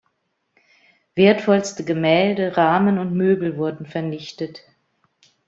[1.13, 4.63] Wertvollste Gemälde, Rahmen und Möbel wurden vernichtet.